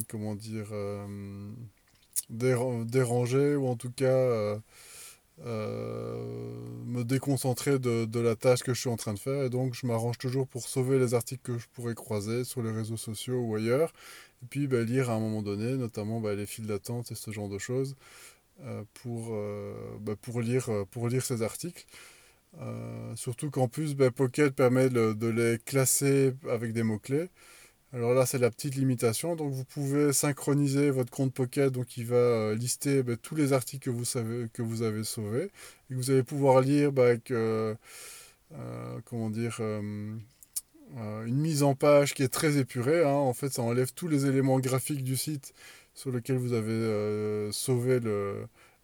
comment 0.09 0.35
dire, 0.35 0.67
dérangé 2.29 3.57
ou 3.57 3.69
en 3.69 3.77
tout 3.77 3.91
cas 3.93 4.59
me 5.45 7.03
déconcentrer 7.05 7.79
de, 7.79 8.05
de, 8.05 8.21
la 8.21 8.37
tâche 8.37 8.63
que 8.63 8.73
je 8.75 8.81
suis 8.81 8.89
en 8.89 8.97
train 8.97 9.15
de 9.15 9.19
faire. 9.19 9.45
Et 9.45 9.51
donc, 9.51 9.75
je 9.75 9.87
m'arrange 9.87 10.19
toujours 10.19 10.47
pour 10.47 10.69
sauver 10.69 10.99
les 10.99 11.15
articles 11.15 11.43
que 11.43 11.59
je 11.59 11.67
pourrais 11.73 11.95
croiser 11.95 12.45
sur 12.45 12.63
les 12.63 12.71
réseaux 12.71 12.97
sociaux 12.97 13.39
ou 13.41 13.55
ailleurs. 13.55 13.93
Et 14.43 14.47
puis, 14.47 14.67
bah, 14.67 14.83
lire 14.83 15.11
à 15.11 15.15
un 15.15 15.21
moment 15.21 15.43
donné, 15.43 15.77
notamment 15.77 16.21
bah, 16.21 16.35
les 16.35 16.47
files 16.47 16.67
d'attente 16.67 17.13
et 17.13 17.15
ce 17.15 17.31
genre 17.31 17.49
de 17.49 17.59
choses, 17.59 17.97
euh, 18.63 18.83
pour, 18.95 19.29
euh, 19.33 19.75
bah, 20.01 20.15
pour, 20.21 20.41
lire, 20.41 20.71
pour 20.91 21.09
lire 21.09 21.25
ces 21.25 21.43
articles. 21.43 21.87
surtout 23.17 23.51
qu'en 23.51 23.69
plus, 23.69 23.95
Pocket 24.15 24.55
permet 24.55 24.89
de 24.89 25.27
les 25.29 25.59
classer 25.59 26.35
avec 26.51 26.73
des 26.73 26.83
mots-clés. 26.83 27.29
Alors 27.93 28.15
là, 28.15 28.27
c'est 28.27 28.39
la 28.39 28.51
petite 28.51 28.75
limitation. 28.75 29.37
Donc, 29.37 29.53
vous 29.53 29.65
pouvez 29.65 30.13
synchroniser 30.13 30.91
votre 30.91 31.11
compte 31.11 31.33
Pocket. 31.33 31.71
Donc, 31.73 31.97
il 31.97 32.07
va 32.07 32.17
euh, 32.17 32.55
lister 32.55 33.03
bah, 33.03 33.17
tous 33.17 33.35
les 33.35 33.53
articles 33.53 33.89
que 34.53 34.63
vous, 34.63 34.83
avez 34.83 35.05
sauvés. 35.05 35.51
Et 35.91 35.95
vous 35.95 36.11
allez 36.11 36.23
pouvoir 36.25 36.61
lire 36.61 36.93
bah, 36.93 37.07
avec, 37.07 37.31
euh, 37.31 37.75
euh, 38.53 38.99
comment 39.05 39.31
dire, 39.31 39.61
une 39.61 41.37
mise 41.37 41.63
en 41.63 41.75
page 41.75 42.15
qui 42.15 42.23
est 42.23 42.29
très 42.29 42.59
épurée. 42.59 43.05
Hein. 43.05 43.09
En 43.09 43.35
fait, 43.35 43.51
ça 43.51 43.63
enlève 43.63 43.93
tous 43.93 44.09
les 44.09 44.27
éléments 44.27 44.59
graphiques 44.59 45.05
du 45.05 45.17
site 45.17 45.55
sur 45.95 46.11
lequel 46.11 46.37
vous 46.37 46.53
avez 46.53 47.51
sauvé 47.53 48.01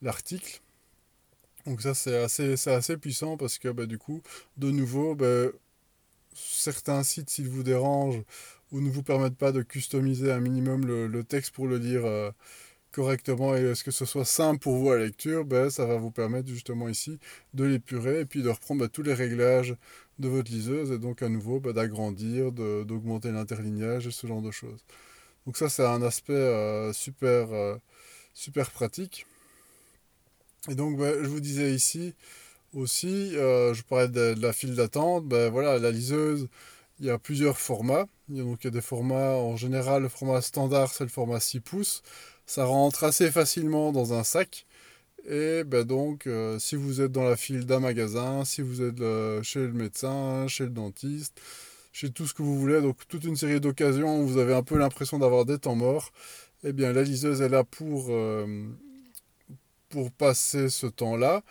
l'article. 0.01 0.61
Donc 1.67 1.83
ça, 1.83 1.95
c'est 1.95 2.17
assez, 2.17 2.55
assez 2.69 2.97
puissant 2.97 3.37
parce 3.37 3.59
que 3.59 3.69
bah, 3.69 3.87
du 3.87 3.99
coup, 3.99 4.23
de 4.57 4.71
nouveau, 4.71 5.17
certains 6.35 7.03
sites, 7.03 7.31
s'ils 7.31 7.49
vous 7.49 7.63
dérangent, 7.63 8.23
ou 8.73 8.81
ne 8.81 8.91
vous 8.91 9.03
permettent 9.03 9.37
pas 9.37 9.53
de 9.53 9.63
customiser 9.63 10.33
un 10.33 10.41
minimum 10.41 10.87
le, 10.87 11.25
texte 11.25 11.53
pour 11.53 11.67
le 11.67 11.77
lire 11.77 12.05
euh, 12.07 12.31
correctement 12.91 13.55
et 13.55 13.61
est-ce 13.61 13.85
que 13.85 13.91
ce 13.91 14.05
soit 14.05 14.25
simple 14.25 14.61
pour 14.61 14.77
vous 14.77 14.91
à 14.91 14.99
lecture, 14.99 15.45
ben, 15.45 15.71
ça 15.71 15.85
va 15.87 15.97
vous 15.97 16.11
permettre 16.11 16.49
justement 16.49 16.89
ici 16.89 17.19
de 17.55 17.65
l'épurer 17.65 18.21
et 18.21 18.25
puis 18.25 18.43
de 18.43 18.49
reprendre 18.49 18.81
ben, 18.81 18.89
tous 18.89 19.03
les 19.03 19.15
réglages 19.15 19.77
de 20.19 20.29
votre 20.29 20.51
liseuse 20.51 20.91
et 20.91 20.99
donc 20.99 21.23
à 21.23 21.29
nouveau 21.29 21.61
ben, 21.61 21.73
d'agrandir, 21.73 22.51
d'augmenter 22.51 23.31
l'interlignage 23.31 24.07
et 24.07 24.11
ce 24.11 24.27
genre 24.27 24.43
de 24.43 24.51
choses. 24.51 24.81
Donc 25.47 25.57
ça 25.57 25.69
c'est 25.69 25.85
un 25.85 26.03
aspect 26.03 26.33
euh, 26.33 26.93
super, 26.93 27.53
euh, 27.53 27.77
super 28.35 28.71
pratique. 28.71 29.27
Et 30.71 30.75
donc 30.75 30.99
je 30.99 31.27
vous 31.27 31.41
disais 31.41 31.75
ici, 31.75 32.15
Aussi, 32.73 33.33
je 33.33 33.83
parlais 33.83 34.09
de, 34.09 34.35
la 34.41 34.53
file 34.53 34.75
d'attente, 34.77 35.27
ben 35.27 35.51
voilà, 35.51 35.79
la 35.79 35.91
liseuse, 35.91 36.49
il 37.03 37.09
y 37.09 37.11
a 37.11 37.19
plusieurs 37.19 37.59
formats. 37.59 38.07
Il 38.29 38.37
y 38.37 38.41
a, 38.41 38.45
donc 38.45 38.65
des 38.65 38.81
formats, 38.81 39.35
en 39.35 39.57
général, 39.57 40.03
le 40.03 40.09
format 40.09 40.41
standard, 40.41 40.95
c'est 40.95 41.03
le 41.03 41.11
format 41.11 41.41
6 41.41 41.61
pouces. 41.61 42.03
Ça 42.47 42.65
rentre 42.65 43.03
assez 43.05 43.31
facilement 43.31 43.93
dans 43.93 44.15
un 44.15 44.23
sac. 44.23 44.67
Et 45.29 45.65
ben 45.65 45.85
donc, 45.85 46.27
euh, 46.27 46.59
si 46.61 46.77
vous 46.77 47.01
êtes 47.01 47.11
dans 47.11 47.25
la 47.25 47.37
file 47.37 47.67
d'un 47.67 47.81
magasin, 47.81 48.45
si 48.45 48.63
vous 48.63 48.83
êtes 48.83 49.01
euh, 49.01 49.43
chez 49.43 49.61
le 49.61 49.73
médecin, 49.73 50.47
chez 50.47 50.65
le 50.65 50.71
dentiste, 50.71 51.41
chez 51.93 52.11
tout 52.11 52.27
ce 52.27 52.35
que 52.35 52.43
vous 52.43 52.59
voulez, 52.59 52.81
donc 52.81 52.97
toute 53.09 53.25
une 53.25 53.37
série 53.37 53.61
d'occasions 53.61 54.21
où 54.21 54.27
vous 54.27 54.39
avez 54.39 54.55
un 54.55 54.63
peu 54.63 54.79
l'impression 54.79 55.19
d'avoir 55.19 55.45
des 55.45 55.59
temps 55.59 55.75
morts, 55.75 56.13
eh 56.65 56.73
bien 56.73 56.93
la 56.93 57.03
liseuse 57.03 57.43
est 57.43 57.49
là 57.49 57.65
pour, 57.65 58.07
euh, 58.11 58.47
pour 59.89 60.13
passer 60.13 60.69
ce 60.69 60.87
temps-là. 60.87 61.43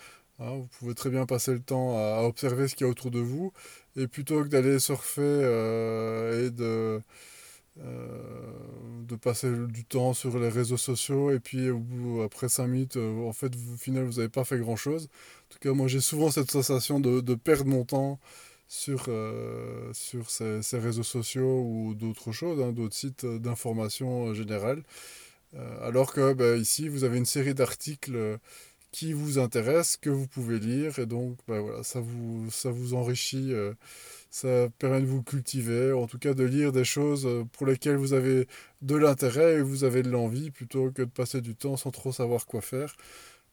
Hein. 0.41 0.55
vous 0.58 0.67
pouvez 0.79 0.96
très 0.96 1.10
bien 1.10 1.25
passer 1.25 1.53
le 1.53 1.62
temps 1.62 1.98
à, 1.98 2.24
observer 2.24 2.67
ce 2.67 2.75
qu'il 2.75 2.86
y 2.86 2.89
a 2.89 2.91
autour 2.91 3.12
de 3.12 3.20
vous, 3.20 3.53
et 3.98 4.07
plutôt 4.07 4.43
que 4.43 4.48
d'aller 4.50 4.79
surfer 4.79 5.21
et 6.45 6.50
de 6.51 7.01
euh, 7.79 8.51
de 9.07 9.15
passer 9.15 9.50
du 9.67 9.86
temps 9.86 10.13
sur 10.13 10.38
les 10.38 10.50
réseaux 10.50 10.77
sociaux 10.77 11.31
et 11.31 11.39
puis 11.39 11.69
après 12.24 12.50
5 12.50 12.67
minutes, 12.67 12.98
euh, 12.98 13.27
en 13.27 13.33
fait, 13.33 13.51
au 13.55 13.77
final, 13.77 14.03
vous 14.03 14.17
n'avez 14.17 14.29
pas 14.29 14.43
fait 14.43 14.57
grand-chose. 14.60 15.05
En 15.05 15.53
tout 15.53 15.60
cas, 15.60 15.71
moi, 15.74 15.88
j'ai 15.88 16.01
souvent 16.01 16.31
cette 16.31 16.51
sensation 16.51 17.00
de, 17.00 17.21
de, 17.21 17.36
perdre 17.36 17.65
mon 17.65 17.86
temps 17.86 18.19
sur, 18.67 19.05
euh, 19.07 19.91
sur 19.93 20.29
ces, 20.29 20.62
réseaux 20.74 21.03
sociaux 21.03 21.62
ou 21.62 21.93
d'autres 21.95 22.31
choses, 22.31 22.62
hein, 22.62 22.71
d'autres 22.74 22.95
sites 22.95 23.25
d'information 23.25 24.33
générale. 24.33 24.83
alors 25.81 26.13
que 26.13 26.33
ben, 26.33 26.60
ici, 26.60 26.88
vous 26.89 27.03
avez 27.03 27.17
une 27.17 27.25
série 27.25 27.53
d'articles 27.53 28.38
qui 28.91 29.13
vous 29.13 29.39
intéressent, 29.39 29.98
que 29.98 30.10
vous 30.10 30.27
pouvez 30.27 30.60
lire, 30.60 31.00
et 31.00 31.05
donc 31.05 31.38
ben, 31.48 31.60
voilà, 31.62 31.83
ça, 31.83 32.00
vous, 32.01 32.50
ça 32.51 32.71
vous 32.71 32.93
enrichit 32.93 33.53
ça 34.31 34.69
permet 34.79 35.01
de 35.01 35.05
vous 35.05 35.24
cultiver, 35.24 35.91
en 35.91 36.07
tout 36.07 36.17
cas 36.17 36.33
de 36.33 36.43
lire 36.45 36.71
des 36.71 36.86
choses 36.86 37.25
euh, 37.27 37.43
pour 37.51 37.67
lesquelles 37.67 37.98
vous 37.98 38.13
avez 38.13 38.48
de 38.81 38.95
l'intérêt 38.95 39.55
et 39.55 39.62
vous 39.62 39.83
avez 39.83 40.03
de 40.03 40.10
l'envie, 40.10 40.51
plutôt 40.51 40.89
que 40.91 41.01
de 41.03 41.10
passer 41.10 41.41
du 41.41 41.53
temps 41.53 41.75
sans 41.77 41.91
trop 41.91 42.13
savoir 42.13 42.45
quoi 42.48 42.62
faire. 42.62 42.95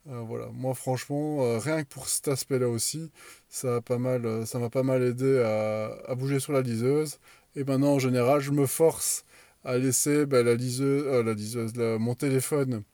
Euh, 0.09 0.21
voilà, 0.21 0.49
moi 0.53 0.75
franchement, 0.75 1.43
euh, 1.43 1.59
rien 1.59 1.83
que 1.83 1.89
pour 1.89 2.09
cet 2.09 2.29
aspect-là 2.29 2.69
aussi, 2.69 3.11
ça 3.49 3.69
m'a 3.69 3.81
pas 3.81 3.99
mal, 3.99 4.45
pas 4.73 4.83
mal 4.85 5.03
aidé 5.03 5.41
à, 5.41 6.15
bouger 6.15 6.41
sur 6.41 6.53
la 6.53 6.63
liseuse. 6.63 7.19
Et 7.57 7.65
maintenant, 7.65 7.95
en 7.95 7.99
général, 7.99 8.41
je 8.41 8.53
me 8.53 8.67
force 8.67 9.25
à 9.65 9.79
laisser 9.79 10.27
ben, 10.27 10.47
la 10.47 10.55
liseuse, 10.55 11.05
la 11.25 11.35
liseuse 11.35 11.75
mon 11.77 12.15
téléphone 12.15 12.85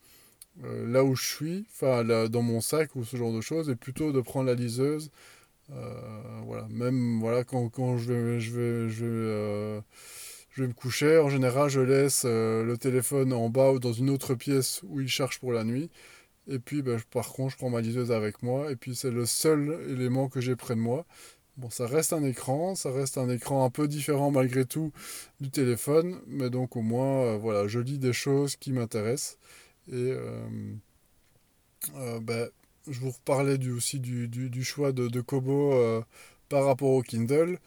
là 0.62 1.04
où 1.04 1.16
je 1.16 1.24
suis, 1.24 1.66
enfin 1.70 2.04
dans 2.28 2.42
mon 2.42 2.60
sac 2.60 2.94
ou 2.96 3.04
ce 3.04 3.16
genre 3.16 3.32
de 3.32 3.40
choses, 3.40 3.68
et 3.70 3.76
plutôt 3.76 4.12
de 4.12 4.20
prendre 4.20 4.46
la 4.46 4.54
liseuse 4.54 5.10
euh, 5.72 6.40
voilà, 6.44 6.66
même 6.70 7.20
voilà, 7.20 7.44
quand, 7.44 7.68
quand 7.68 7.96
je 7.98 8.12
vais, 8.12 8.40
je 8.40 8.52
vais, 8.52 8.88
je 8.90 9.04
vais, 9.04 9.10
euh, 9.10 9.80
me 10.58 10.72
coucher, 10.72 11.18
en 11.18 11.30
général, 11.30 11.68
je 11.68 11.80
laisse 11.80 12.24
euh, 12.26 12.64
le 12.64 12.76
téléphone 12.76 13.32
en 13.32 13.48
bas 13.48 13.72
ou 13.72 13.78
dans 13.78 13.92
une 13.92 14.10
autre 14.10 14.34
pièce 14.34 14.82
où 14.84 15.00
il 15.00 15.08
charge 15.08 15.38
pour 15.40 15.52
la 15.52 15.64
nuit. 15.64 15.90
Et 16.48 16.58
puis, 16.58 16.82
ben, 16.82 17.00
par 17.10 17.32
contre, 17.32 17.52
je 17.52 17.56
prends 17.58 17.70
ma 17.70 17.80
liseuse 17.80 18.12
avec 18.12 18.42
moi. 18.42 18.70
Et 18.70 18.76
puis, 18.76 18.94
c'est 18.94 19.10
le 19.10 19.26
seul 19.26 19.80
élément 19.90 20.28
que 20.28 20.40
j'ai 20.40 20.56
près 20.56 20.74
de 20.74 20.80
moi. 20.80 21.06
Bon, 21.56 21.70
ça 21.70 21.86
reste 21.86 22.12
un 22.12 22.24
écran, 22.24 22.74
ça 22.74 22.90
reste 22.90 23.18
un 23.18 23.30
écran 23.30 23.64
un 23.64 23.70
peu 23.70 23.88
différent 23.88 24.30
malgré 24.30 24.64
tout 24.66 24.92
du 25.40 25.50
téléphone, 25.50 26.20
mais 26.26 26.50
donc 26.50 26.76
au 26.76 26.82
moins, 26.82 27.36
voilà, 27.36 27.68
je 27.68 27.78
lis 27.78 27.98
des 27.98 28.12
choses 28.12 28.56
qui 28.56 28.72
m'intéressent. 28.72 29.38
Et 29.92 30.12
ben, 32.20 32.48
je 32.88 33.00
vous 33.00 33.10
reparlais 33.10 33.58
du, 33.58 33.72
aussi 33.72 34.00
du, 34.00 34.28
du, 34.28 34.64
choix 34.64 34.92
de, 34.92 35.08
de 35.08 35.20
Kobo 35.20 35.72
euh, 35.74 36.02
par 36.48 36.64
rapport 36.64 36.90
au 36.90 37.02
Kindle. 37.02 37.58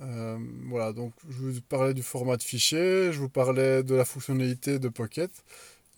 Euh, 0.00 0.38
voilà, 0.68 0.92
donc 0.92 1.12
je 1.28 1.36
vous 1.38 1.60
parlais 1.68 1.94
du 1.94 2.02
format 2.02 2.36
de 2.36 2.42
fichier, 2.42 3.12
je 3.12 3.18
vous 3.20 3.28
parlais 3.28 3.82
de 3.82 3.94
la 3.94 4.04
fonctionnalité 4.04 4.78
de 4.78 4.88
Pocket. 4.88 5.30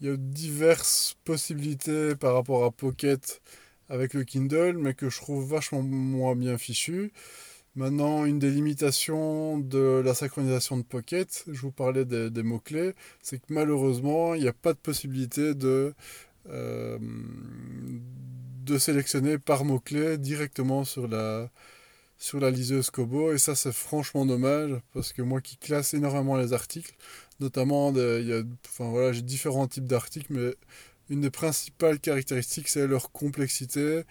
Il 0.01 0.09
y 0.09 0.11
a 0.11 0.17
diverses 0.17 1.17
possibilités 1.25 2.17
par 2.17 2.35
rapport 2.35 2.65
à 2.65 2.71
Pocket 2.71 3.41
avec 3.89 4.15
le 4.15 4.25
Kindle, 4.25 4.77
mais 4.79 4.95
que 4.95 5.09
je 5.09 5.21
trouve 5.21 5.49
vachement 5.49 5.83
moins 5.83 6.37
bien 6.37 6.59
fichu. 6.59 7.13
Maintenant, 7.77 8.25
une 8.25 8.39
des 8.39 8.51
limitations 8.51 9.59
de 9.59 10.01
la 10.05 10.15
synchronisation 10.15 10.77
de 10.77 10.83
Pocket, 10.83 11.45
je 11.51 11.61
vous 11.61 11.73
parlais 11.73 12.05
des, 12.05 12.43
mots-clés, 12.43 12.95
c'est 13.21 13.39
que 13.39 13.53
malheureusement, 13.53 14.35
il 14.35 14.43
n'y 14.43 14.49
a 14.49 14.53
pas 14.53 14.73
de 14.73 14.79
possibilité 14.79 15.55
de 15.55 15.93
euh, 16.51 16.99
de 18.65 18.79
sélectionner 18.79 19.39
par 19.39 19.65
mots-clés 19.65 20.19
directement 20.19 20.85
sur 20.85 21.09
la, 21.09 21.51
sur 22.19 22.41
la 22.41 22.51
liseuse 22.51 22.91
Kobo. 22.91 23.33
Et 23.33 23.39
ça, 23.39 23.55
c'est 23.55 23.73
franchement 23.73 24.25
dommage 24.27 24.73
parce 24.93 25.13
que 25.13 25.23
moi 25.23 25.41
qui 25.41 25.57
classe 25.57 25.95
énormément 25.95 26.37
les 26.37 26.53
articles, 26.53 26.95
notamment, 27.41 27.93
il 27.93 28.27
y 28.27 28.33
a, 28.33 28.43
enfin, 28.67 28.89
voilà, 28.91 29.13
j'ai 29.13 29.23
différents 29.23 29.67
types 29.69 29.87
d'articles, 29.87 30.33
mais 30.33 30.55
une 31.11 31.21
des 31.21 31.31
principales 31.31 32.01
caractéristiques, 32.01 32.69
c'est 32.69 32.87
leur 32.87 33.13
complexité 33.13 34.05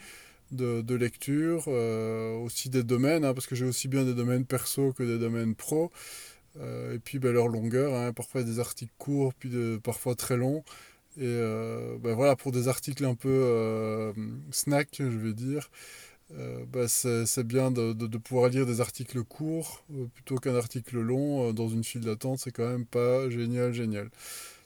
de, 0.54 0.96
lecture, 0.96 1.66
euh, 1.68 2.36
aussi 2.38 2.70
des 2.70 2.84
domaines, 2.84 3.26
hein, 3.26 3.34
parce 3.34 3.48
que 3.48 3.56
j'ai 3.56 3.66
aussi 3.66 3.88
bien 3.88 4.04
des 4.04 4.14
domaines 4.14 4.46
perso 4.46 4.94
que 4.94 5.04
des 5.04 5.18
domaines 5.18 5.56
pro. 5.56 5.92
Euh, 6.60 6.96
et 6.96 7.00
puis 7.00 7.20
ben, 7.20 7.34
leur 7.34 7.48
longueur, 7.48 7.94
hein, 7.96 8.14
parfois 8.14 8.44
des 8.44 8.60
articles 8.60 8.94
courts, 8.98 9.34
puis 9.34 9.52
parfois 9.84 10.16
très 10.16 10.38
longs. 10.38 10.64
Et 11.18 11.22
euh, 11.26 11.98
ben 12.00 12.14
voilà, 12.16 12.36
pour 12.36 12.52
des 12.52 12.68
articles 12.68 13.06
un 13.06 13.16
peu 13.16 14.14
snack, 14.52 14.90
je 15.00 15.18
vais 15.18 15.34
dire, 15.34 15.70
ben 16.32 16.88
c'est 16.88 17.44
bien 17.44 17.72
de, 17.72 17.94
de, 17.94 18.18
pouvoir 18.18 18.50
lire 18.50 18.66
des 18.66 18.82
articles 18.82 19.24
courts 19.24 19.84
plutôt 20.16 20.38
qu'un 20.38 20.56
article 20.56 21.00
long 21.00 21.54
dans 21.54 21.70
une 21.70 21.84
file 21.84 22.02
d'attente. 22.02 22.40
C'est 22.40 22.52
quand 22.52 22.68
même 22.68 22.86
pas 22.86 23.30
génial, 23.30 23.74
génial. 23.74 24.10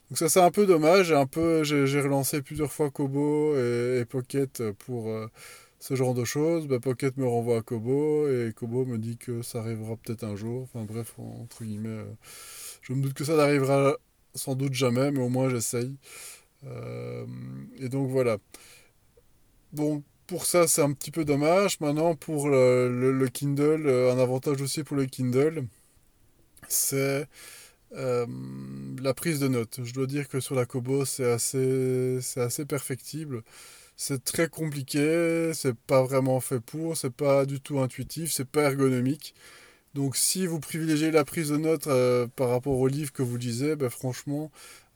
Donc 0.10 0.17
ça 0.17 0.29
c'est 0.29 0.39
un 0.41 0.51
peu 0.51 0.65
dommage. 0.65 1.12
Un 1.12 1.25
peu, 1.25 1.63
j'ai 1.63 2.01
relancé 2.01 2.41
plusieurs 2.41 2.72
fois 2.72 2.91
Kobo 2.91 3.58
et, 3.58 4.06
Pocket 4.06 4.63
pour 4.86 5.12
ce 5.79 5.96
genre 5.96 6.13
de 6.13 6.24
choses. 6.24 6.67
Ben, 6.67 6.79
Pocket 6.79 7.17
me 7.17 7.27
renvoie 7.27 7.57
à 7.57 7.62
Kobo 7.62 8.27
et 8.27 8.51
Kobo 8.55 8.86
me 8.86 8.98
dit 8.98 9.17
que 9.17 9.41
ça 9.41 9.60
arrivera 9.60 9.96
peut-être 9.98 10.24
un 10.24 10.36
jour. 10.36 10.63
Enfin 10.63 10.86
bref, 10.86 11.15
entre 11.17 11.63
guillemets, 11.63 12.03
je 12.81 12.93
me 12.93 13.01
doute 13.01 13.13
que 13.13 13.24
ça 13.24 13.36
n'arrivera 13.36 13.96
sans 14.36 14.55
doute 14.55 14.74
jamais, 14.74 15.12
mais 15.12 15.19
au 15.19 15.29
moins 15.29 15.50
j'essaye. 15.50 15.96
Euh, 16.65 17.25
et 17.79 17.89
donc 17.89 18.10
voilà. 18.10 18.38
Bon, 19.74 20.03
pour 20.27 20.46
ça, 20.46 20.67
c'est 20.67 20.81
un 20.81 20.93
petit 20.93 21.12
peu 21.12 21.25
dommage. 21.25 21.79
Maintenant, 21.79 22.15
pour 22.15 22.50
le, 22.50 23.27
Kindle, 23.34 23.88
euh, 23.88 24.13
un 24.13 24.19
avantage 24.19 24.62
aussi 24.62 24.84
pour 24.84 24.98
le 24.98 25.05
Kindle, 25.05 25.67
c'est 26.67 27.27
euh, 27.96 28.25
la 29.01 29.13
prise 29.13 29.39
de 29.39 29.48
notes. 29.48 29.79
Je 29.84 29.93
dois 29.93 30.07
dire 30.07 30.27
que 30.29 30.39
sur 30.39 30.55
la 30.55 30.65
Kobo, 30.65 31.05
c'est 31.05 31.29
assez, 31.29 32.19
c'est 32.22 32.41
assez 32.41 32.65
perfectible. 32.65 33.43
C'est 33.98 34.24
très 34.24 34.48
compliqué, 34.48 35.51
c'est 35.54 35.75
pas 35.75 36.04
vraiment 36.04 36.39
fait 36.39 36.60
pour, 36.60 36.96
c'est 36.96 37.10
pas 37.13 37.46
du 37.46 37.60
tout 37.62 37.80
intuitif, 37.80 38.32
c'est 38.32 38.48
pas 38.48 38.63
ergonomique. 38.63 39.34
Donc 39.96 40.16
si 40.16 40.48
vous 40.48 40.60
privilégiez 40.60 41.12
la 41.12 41.25
prise 41.25 41.50
de 41.50 41.58
notes 41.58 41.89
par 42.36 42.50
rapport 42.50 42.77
au 42.80 42.88
livre 42.88 43.12
que 43.12 43.24
vous 43.24 43.38
lisez, 43.38 43.75
ben, 43.75 43.89
franchement, 43.89 44.51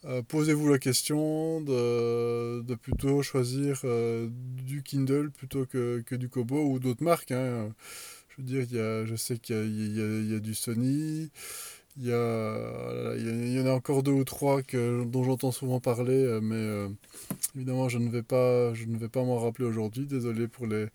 euh, 0.05 0.24
posez-vous 0.24 0.67
la 0.67 0.79
question 0.79 1.62
de, 1.62 2.75
plutôt 2.75 3.22
choisir 3.22 3.81
euh, 3.84 4.29
du 4.31 4.81
Kindle 4.81 5.29
plutôt 5.29 5.65
que, 5.65 6.03
du 6.15 6.27
Kobo 6.27 6.63
ou 6.63 6.79
d'autres 6.79 7.03
marques. 7.03 7.31
Hein. 7.31 7.74
Je 8.29 8.41
veux 8.41 8.43
dire, 8.43 8.63
y 8.72 8.79
a, 8.79 9.05
je 9.05 9.15
sais 9.15 9.38
qu'il 9.38 9.55
y, 9.55 10.00
y, 10.00 10.31
y 10.31 10.36
a, 10.36 10.39
du 10.39 10.55
Sony, 10.55 11.29
il 12.01 12.08
y, 12.08 12.12
a, 12.13 13.15
il 13.15 13.53
y 13.53 13.62
en 13.62 13.67
a 13.67 13.72
encore 13.72 14.03
deux 14.03 14.12
ou 14.12 14.24
trois 14.24 14.63
que, 14.63 15.03
dont 15.05 15.24
j'entends 15.24 15.51
souvent 15.51 15.79
parler, 15.79 16.13
euh, 16.15 16.41
mais 16.41 16.91
évidemment, 17.55 17.89
je 17.89 18.00
ne 18.00 18.10
vais 18.10 18.24
pas, 18.24 18.74
je 18.74 18.86
ne 18.86 18.98
vais 18.98 19.10
pas 19.10 19.24
m'en 19.24 19.38
rappeler 19.38 19.65
aujourd'hui. 19.65 20.08
Désolé 20.08 20.48
pour 20.48 20.67
les, 20.67 20.88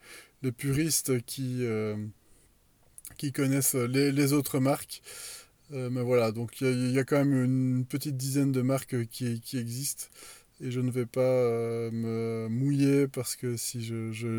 les 0.42 0.52
puristes 0.52 1.24
qui, 1.24 1.64
qui 3.16 3.32
connaissent 3.32 3.74
les, 3.74 4.12
les 4.12 4.32
autres 4.32 4.58
marques. 4.58 5.02
Euh, 5.72 5.90
mais 5.90 6.02
voilà, 6.02 6.32
donc 6.32 6.60
il 6.60 6.92
y, 6.92 6.98
a 6.98 7.04
quand 7.04 7.18
même 7.18 7.44
une 7.44 7.86
petite 7.86 8.16
dizaine 8.16 8.52
de 8.52 8.62
marques 8.62 9.06
qui, 9.06 9.40
qui 9.40 9.58
existent. 9.58 10.06
Et 10.60 10.70
je 10.70 10.80
ne 10.80 10.90
vais 10.90 11.06
pas 11.06 11.20
euh, 11.20 11.90
me 11.90 12.48
mouiller 12.48 13.08
parce 13.08 13.36
que 13.36 13.56
si 13.56 13.82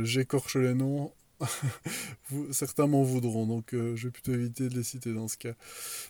j'écorche 0.03 0.53
je, 0.53 0.59
les 0.59 0.73
noms, 0.73 1.11
certains 2.51 2.87
m'en 2.87 3.03
voudront. 3.03 3.45
Donc 3.45 3.73
euh, 3.73 3.95
je 3.95 4.07
vais 4.07 4.11
plutôt 4.11 4.33
éviter 4.33 4.69
de 4.69 4.75
les 4.75 4.83
citer 4.83 5.13
dans 5.13 5.27
ce 5.27 5.37
cas. 5.37 5.53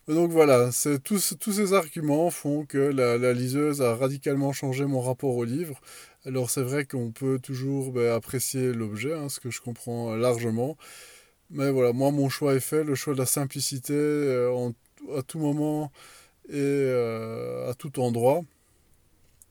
Donc 0.08 0.32
voilà, 0.32 0.70
tous, 1.04 1.36
tous 1.40 1.52
ces 1.52 1.74
arguments 1.74 2.30
font 2.30 2.66
que 2.66 2.78
la, 2.78 3.18
la, 3.18 3.34
liseuse 3.34 3.82
a 3.82 3.96
radicalement 3.96 4.54
changé 4.54 4.86
mon 4.86 5.02
rapport 5.02 5.36
au 5.36 5.44
livre. 5.44 5.80
Alors 6.26 6.50
c'est 6.50 6.64
vrai 6.64 6.86
qu'on 6.86 7.12
peut 7.12 7.40
toujours 7.40 7.92
ben, 7.92 8.14
apprécier 8.14 8.74
l'objet, 8.74 9.14
hein, 9.14 9.30
ce 9.30 9.40
que 9.40 9.50
je 9.50 9.62
comprends 9.62 10.16
largement. 10.16 10.78
Mais 11.50 11.72
voilà, 11.72 11.94
moi 11.94 12.12
mon 12.12 12.30
choix 12.30 12.56
est 12.56 12.60
fait, 12.60 12.84
le 12.84 12.96
choix 12.96 13.14
de 13.14 13.20
la 13.20 13.26
simplicité 13.26 14.50
en 14.54 14.74
à 15.16 15.22
tout 15.22 15.40
moment 15.40 15.92
et 16.50 16.54
euh, 16.56 17.70
à 17.70 17.74
tout 17.74 18.00
endroit 18.00 18.42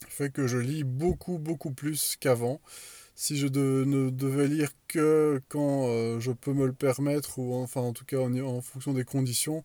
fait 0.09 0.31
que 0.31 0.47
je 0.47 0.59
lis 0.59 0.85
beaucoup 0.85 1.39
beaucoup 1.39 1.73
plus 1.73 2.17
qu'avant. 2.19 2.61
Si 3.17 3.39
je 3.39 3.47
ne 3.47 4.11
devais 4.11 4.47
lire 4.47 4.71
que 4.89 5.41
quand 5.49 5.89
euh, 5.89 6.21
je 6.21 6.33
peux 6.33 6.53
me 6.53 6.67
le 6.67 6.73
permettre, 6.75 7.39
ou 7.39 7.55
enfin 7.55 7.81
en 7.81 7.93
tout 7.93 8.05
cas 8.05 8.19
en, 8.19 8.61
fonction 8.61 8.93
des 8.93 9.05
conditions, 9.05 9.65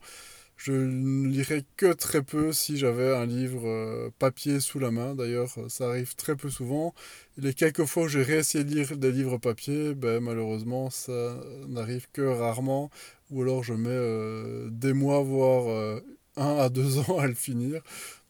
je 0.58 0.72
ne 0.72 1.28
lirais 1.28 1.66
que 1.76 1.92
très 1.94 2.22
peu 2.24 2.54
si 2.54 2.78
j'avais 2.78 3.14
un 3.14 3.26
livre 3.26 3.68
euh, 3.68 4.10
papier 4.20 4.60
sous 4.62 4.80
la 4.80 4.92
main. 4.92 5.16
D'ailleurs, 5.16 5.58
ça 5.68 5.90
arrive 5.90 6.16
très 6.16 6.36
peu 6.36 6.50
souvent. 6.50 6.94
Les 7.38 7.54
quelques 7.54 7.86
fois 7.86 8.04
où 8.04 8.08
j'ai 8.08 8.24
réessayé 8.24 8.64
de 8.64 8.74
lire 8.74 8.98
des 8.98 9.12
livres 9.12 9.38
papier, 9.38 9.96
ben, 9.96 10.22
malheureusement, 10.22 10.90
ça 10.90 11.38
n'arrive 11.68 12.08
que 12.14 12.22
rarement. 12.22 12.90
Ou 13.32 13.42
alors 13.42 13.64
je 13.64 13.74
mets 13.74 13.90
euh, 13.90 14.70
des 14.72 14.94
mois, 14.94 15.22
voire 15.24 16.02
un 16.38 16.58
à 16.58 16.70
deux 16.70 17.00
ans 17.10 17.20
à 17.20 17.28
le 17.28 17.34
finir. 17.34 17.82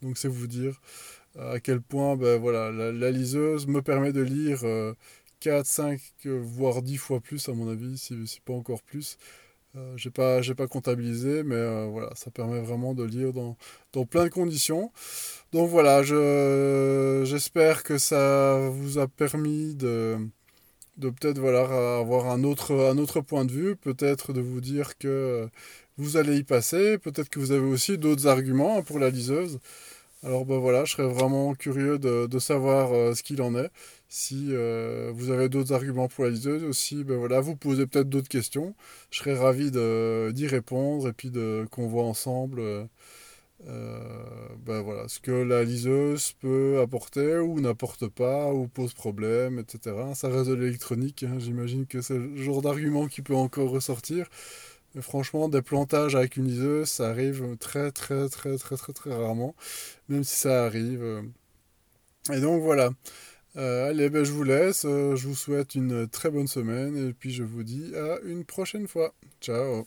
Donc 0.02 0.18
c'est 0.18 0.28
vous 0.28 0.48
dire 0.48 0.82
à 1.40 1.60
quel 1.60 1.82
point 1.82 2.16
ben, 2.16 2.40
voilà, 2.40 2.72
la, 2.72 3.12
liseuse 3.12 3.68
me 3.68 3.82
permet 3.82 4.14
de 4.14 4.22
lire 4.22 4.64
4, 5.40 5.66
5, 5.66 6.00
voire 6.26 6.82
10 6.82 6.98
fois 6.98 7.20
plus 7.20 7.50
à 7.50 7.54
mon 7.54 7.70
avis, 7.70 7.98
si, 7.98 8.28
si 8.28 8.40
pas 8.42 8.54
encore 8.54 8.84
plus. 8.84 9.18
Euh, 9.78 9.94
j'ai 9.96 10.10
pas 10.10 10.42
pas 10.58 10.68
comptabilisé 10.68 11.44
mais 11.44 11.56
euh, 11.56 11.88
voilà 11.90 12.10
ça 12.16 12.30
permet 12.30 12.60
vraiment 12.60 12.94
de 12.94 13.06
lire 13.06 13.32
dans, 13.32 13.56
dans 13.94 14.06
plein 14.06 14.26
de 14.26 14.30
conditions 14.30 14.92
donc 15.54 15.70
voilà 15.70 16.04
je 16.04 17.24
j'espère 17.26 17.84
que 17.84 17.98
ça 17.98 18.68
vous 18.70 18.98
a 18.98 19.08
permis 19.08 19.74
de 19.74 20.18
de 20.98 21.10
peut-être 21.10 21.40
voilà 21.40 21.62
avoir 22.00 22.28
un 22.28 22.44
autre 22.44 22.76
un 22.92 22.98
autre 22.98 23.22
point 23.22 23.46
de 23.46 23.52
vue 23.54 23.78
peut-être 23.78 24.34
de 24.34 24.42
vous 24.42 24.60
dire 24.60 24.98
que 24.98 25.48
vous 25.98 26.18
allez 26.18 26.38
y 26.40 26.44
passer 26.44 26.98
peut-être 26.98 27.30
que 27.30 27.40
vous 27.40 27.54
avez 27.54 27.66
aussi 27.66 27.98
d'autres 27.98 28.28
arguments 28.28 28.84
pour 28.84 29.00
la 29.00 29.10
liseuse 29.10 29.60
alors 30.24 30.46
ben 30.46 30.58
voilà, 30.60 30.86
je 30.86 30.92
serais 30.94 31.08
vraiment 31.08 31.56
curieux 31.56 31.98
de, 31.98 32.40
savoir 32.40 32.94
euh, 32.94 33.16
ce 33.16 33.24
qu'il 33.24 33.42
en 33.42 33.56
est. 33.56 33.70
Si 34.08 34.50
euh, 34.52 35.12
vous 35.16 35.32
avez 35.32 35.50
d'autres 35.50 35.74
arguments 35.74 36.08
pour 36.08 36.26
la 36.26 36.30
liseuse 36.30 36.64
aussi, 36.64 37.04
ben 37.04 37.18
voilà, 37.18 37.40
vous 37.42 37.56
posez 37.56 37.88
peut-être 37.88 38.10
d'autres 38.10 38.30
questions. 38.30 38.76
Je 39.10 39.20
serais 39.20 39.36
ravi 39.36 39.72
d'y 39.72 40.48
répondre 40.48 41.08
et 41.08 41.14
puis 41.14 41.32
de 41.32 41.66
qu'on 41.72 41.88
voit 41.88 42.04
ensemble 42.04 42.88
euh, 43.68 44.00
ben 44.66 44.82
voilà, 44.82 45.08
ce 45.08 45.20
que 45.20 45.32
la 45.32 45.64
liseuse 45.64 46.34
peut 46.40 46.80
apporter 46.82 47.38
ou 47.38 47.60
n'apporte 47.62 48.08
pas 48.08 48.52
ou 48.54 48.68
pose 48.68 48.94
problème, 48.94 49.60
etc. 49.60 49.96
Ça 50.16 50.30
reste 50.30 50.50
de 50.50 50.56
l'électronique, 50.56 51.24
hein. 51.24 51.38
j'imagine 51.40 51.86
que 51.86 52.02
c'est 52.02 52.18
le 52.18 52.36
genre 52.38 52.62
d'argument 52.62 53.08
qui 53.08 53.22
peut 53.22 53.36
encore 53.36 53.70
ressortir. 53.70 54.28
Franchement, 55.00 55.48
des 55.50 55.62
plantages 55.62 56.16
avec 56.16 56.38
une 56.38 56.46
liseuse, 56.46 56.90
ça 56.90 57.10
arrive 57.10 57.56
très 57.58 57.92
très 57.92 58.28
très 58.30 58.58
très 58.58 58.76
très 58.76 58.94
très 58.94 59.14
rarement, 59.14 59.56
même 60.10 60.24
si 60.24 60.36
ça 60.36 60.66
arrive. 60.66 61.24
Et 62.32 62.40
donc 62.40 62.62
voilà. 62.62 62.92
Euh, 63.58 63.90
allez, 63.90 64.10
ben, 64.10 64.24
je 64.24 64.32
vous 64.32 64.44
laisse. 64.44 64.86
Euh, 64.86 65.16
je 65.16 65.28
vous 65.28 65.36
souhaite 65.36 65.76
une 65.76 66.08
très 66.08 66.30
bonne 66.32 66.48
semaine 66.48 67.10
et 67.10 67.14
puis 67.14 67.32
je 67.32 67.44
vous 67.44 67.64
dis 67.64 67.94
à 67.96 68.20
une 68.26 68.46
prochaine 68.46 68.88
fois. 68.88 69.14
Ciao 69.42 69.86